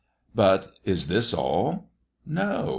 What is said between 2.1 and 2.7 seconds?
No!